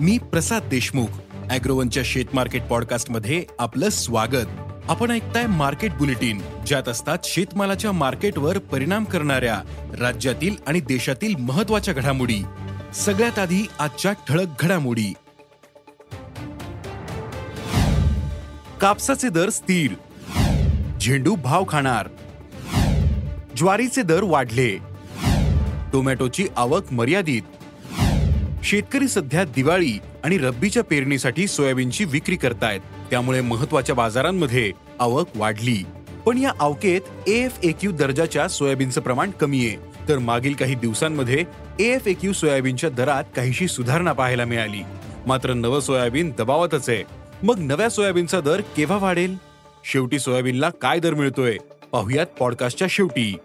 [0.00, 1.06] मी प्रसाद देशमुख
[1.50, 4.46] अॅग्रोवनच्या शेत मार्केट पॉडकास्टमध्ये आपलं स्वागत.
[4.88, 9.62] आपण ऐकताय मार्केट बुलेटिन ज्यात असतात शेतमालाच्या मार्केटवर परिणाम करणाऱ्या
[10.00, 12.42] राज्यातील आणि देशातील महत्त्वाच्या घडामोडी.
[12.94, 15.12] सगळ्यात आधी आजच्या ठळक घडामोडी.
[18.80, 19.92] कापसाचे दर स्थिर.
[21.00, 22.08] झेंडू भाव खाणार.
[23.56, 24.78] ज्वारीचे दर वाढले.
[25.92, 27.42] टोमॅटोची आवक मर्यादित.
[28.64, 32.80] शेतकरी सध्या दिवाळी आणि रब्बीच्या पेरणीसाठी सोयाबीनची विक्री करतायत.
[33.10, 35.84] त्यामुळे महत्त्वाच्या बाजारांमध्ये आवक वाढली.
[36.26, 40.08] पण या अवकेत एफ एक्यू दर्जाच्या सोयाबीनचं प्रमाण कमी आहे.
[40.08, 41.44] तर मागील काही दिवसांमध्ये
[41.80, 44.80] एफ एक्यू सोयाबीनच्या दरात काहीशी सुधारणा पाहायला मिळाली.
[45.26, 47.02] मात्र नवं सोयाबीन दबावातच आहे.
[47.42, 49.36] मग नव्या सोयाबीनचा दर केव्हा वाढेल?
[49.84, 51.56] शेवटी सोयाबीनला काय दर मिळतोय?
[51.92, 53.36] पाहुयात पॉडकास्टच्या शेवटी.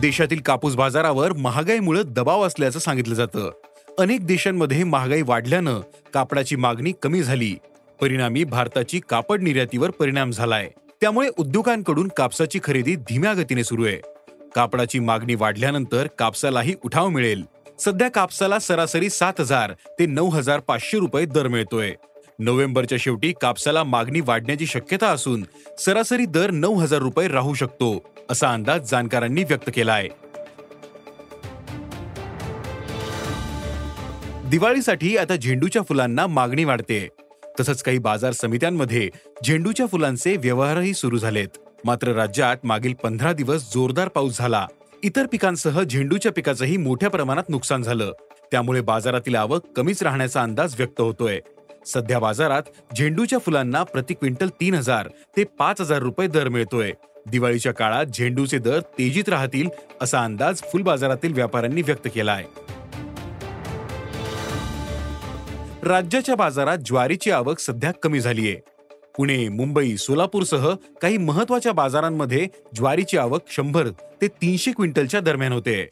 [0.00, 3.50] देशातील कापूस बाजारावर महागाईमुळे दबाव असल्याचं सांगितलं जातं.
[3.98, 5.80] अनेक देशांमध्ये महागाई वाढल्यानं
[6.14, 7.54] कापडाची मागणी कमी झाली.
[8.00, 10.70] परिणामी भारताची कापड निर्यातीवर परिणाम झालाय.
[11.00, 13.96] त्यामुळे उद्योगांकडून कापसाची खरेदी धीम्या गतीने सुरू आहे.
[14.54, 17.42] कापडाची मागणी वाढल्यानंतर कापसालाही उठाव मिळेल.
[17.80, 21.94] सध्या कापसाला सरासरी सात हजार ते नऊ हजार पाचशे रुपये दर मिळतोय.
[22.38, 25.44] नोव्हेंबरच्या शेवटी कापसाला मागणी वाढण्याची शक्यता असून
[25.78, 28.15] सरासरी दर नऊ हजार रुपये राहू शकतो.
[28.30, 30.08] असा अंदाज जाणकारांनी व्यक्त केला आहे
[34.50, 37.08] दिवाळीसाठी आता झेंडूच्या फुलांना मागणी वाढते.
[37.60, 39.08] तसंच काही बाजार समित्यांमध्ये
[39.46, 41.58] झेंडूच्या फुलांचे व्यवहारही सुरू झालेत.
[41.84, 44.66] मात्र राज्यात मागील पंधरा दिवस जोरदार पाऊस झाला.
[45.02, 48.12] इतर पिकांसह झेंडूच्या पिकाचंही मोठ्या प्रमाणात नुकसान झालं.
[48.50, 51.40] त्यामुळे बाजारातील आवक कमीच राहण्याचा अंदाज व्यक्त होतोय.
[51.86, 52.62] सध्या बाजारात
[52.96, 56.92] झेंडूच्या फुलांना प्रति क्विंटल तीन हजार ते पाच हजार रुपये दर मिळतोय.
[57.30, 59.68] दिवाळीच्या काळात झेंडूचे दर तेजीत राहतील
[60.00, 62.64] असा अंदाज फुल बाजारातील व्यापाऱ्यांनी व्यक्त केला आहे
[65.82, 68.54] राज्याच्या बाजारात ज्वारीची आवक सध्या कमी झालीय.
[69.16, 70.68] पुणे मुंबई सोलापूरसह
[71.02, 73.88] काही महत्त्वाच्या बाजारांमध्ये ज्वारीची आवक शंभर
[74.22, 75.88] ते तीनशे क्विंटलच्या दरम्यान होते.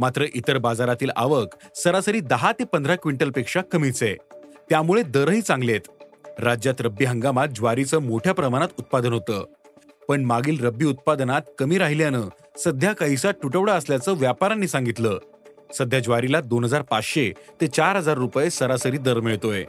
[0.00, 4.02] मात्र इतर बाजारातील आवक सरासरी दहा ते पंधरा क्विंटलपेक्षा कमीच.
[4.02, 4.14] आहे
[4.70, 9.44] त्यामुळे दरही चांगले आहेत राज्यात रब्बी हंगामात ज्वारीचं मोठ्या प्रमाणात उत्पादन होतं.
[10.08, 15.18] पण मागील रब्बी उत्पादनात कमी राहिल्यानं सध्या काहीसा तुटवडा असल्याचं व्यापाऱ्यांनी सांगितलं.
[15.78, 19.64] सध्या ज्वारीला दोन हजार पाचशे ते चार हजार रुपये सरासरी दर मिळतोय.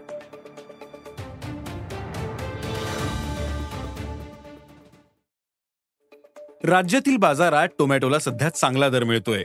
[6.63, 9.43] राज्यातील बाजारात टोमॅटोला सध्या चांगला दर मिळतोय.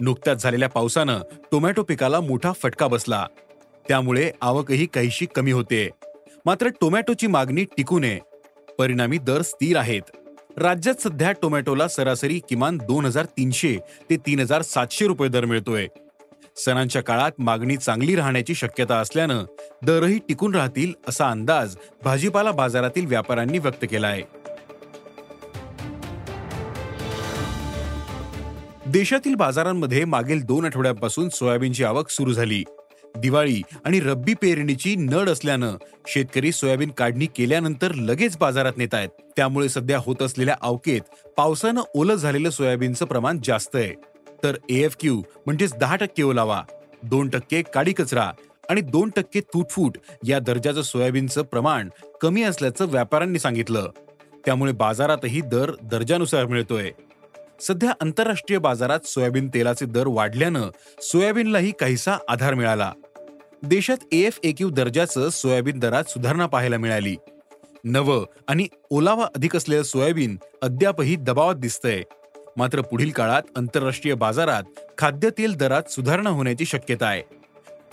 [0.00, 1.20] नुकत्याच झालेल्या पावसानं
[1.52, 3.26] टोमॅटो पिकाला मोठा फटका बसला.
[3.88, 5.88] त्यामुळे आवकही काहीशी कमी होते.
[6.46, 8.18] मात्र टोमॅटोची मागणी टिकू नये.
[8.78, 10.02] परिणामी दर स्थिर आहेत.
[10.58, 13.76] राज्यात सध्या टोमॅटोला सरासरी किमान दोन हजार तीनशे
[14.10, 15.86] ते तीन हजार सातशे रुपये दर मिळतोय.
[16.56, 19.44] सणांच्या काळात मागणी चांगली राहण्याची शक्यता असल्यानं
[19.86, 24.22] दरही टिकून राहतील असा अंदाज भाजीपाला बाजारातील व्यापाऱ्यांनी व्यक्त केला आहे
[28.86, 32.62] देशातील बाजारांमध्ये मागील दोन आठवड्यांपासून सोयाबीनची आवक सुरू झाली.
[33.18, 35.76] दिवाळी आणि रब्बी पेरणीची नड असल्यानं
[36.08, 39.08] शेतकरी सोयाबीन काढणी केल्यानंतर लगेच बाजारात नेत आहेत.
[39.36, 41.00] त्यामुळे सध्या होत असलेल्या अवकेत
[41.36, 43.92] पावसानं ओलं झालेलं सोयाबीनचं प्रमाण जास्त आहे.
[44.44, 46.62] तर एएफ क्यू म्हणजेच दहा टक्के ओलावा
[47.02, 48.30] दोन टक्के काडी कचरा
[48.70, 51.88] आणि दोन टक्के तुटफूट या दर्जाचं सोयाबीनचं प्रमाण
[52.20, 53.90] कमी असल्याचं व्यापाऱ्यांनी सांगितलं.
[54.46, 56.90] त्यामुळे बाजारातही दर दर्जानुसार मिळतोय.
[57.62, 60.62] सध्या आंतरराष्ट्रीय बाजारात सोयाबीन तेलाचे दर वाढल्यानं
[61.02, 62.92] सोयाबीनलाही काहीसा आधार मिळाला.
[63.62, 67.16] देशात एफ एक्यू दर्जाचं सोयाबीन दरात सुधारणा पाहायला मिळाली.
[67.84, 72.02] नवं आणि ओलावा अधिक असलेलं सोयाबीन अद्यापही दबावात दिसतंय.
[72.56, 74.62] मात्र पुढील काळात आंतरराष्ट्रीय बाजारात
[74.98, 77.22] खाद्यतेल दरात सुधारणा होण्याची शक्यता आहे.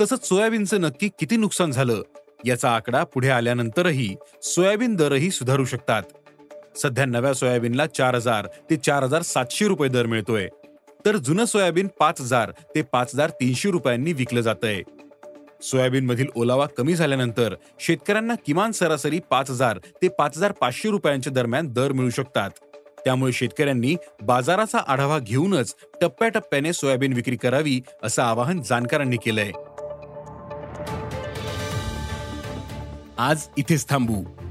[0.01, 2.01] तसंच सोयाबीनचं नक्की किती नुकसान झालं
[2.45, 6.03] याचा आकडा पुढे आल्यानंतरही सोयाबीन दरही सुधारू शकतात.
[6.81, 10.47] सध्या नव्या सोयाबीनला चार हजार ते चार हजार सातशे रुपये दर मिळतोय.
[11.05, 14.81] तर जुनं सोयाबीन पाच हजार ते पाच हजार तीनशे रुपयांनी विकलं जात आहे
[15.63, 21.33] सोयाबीन मधील ओलावा कमी झाल्यानंतर शेतकऱ्यांना किमान सरासरी पाच हजार ते पाच हजार पाचशे रुपयांच्या
[21.33, 22.49] दरम्यान दर मिळू शकतात.
[23.05, 29.51] त्यामुळे शेतकऱ्यांनी बाजाराचा आढावा घेऊनच टप्प्याटप्प्याने सोयाबीन विक्री करावी असं आवाहन जाणकारांनी केलंय.
[33.17, 34.23] आज इथेच थांबू.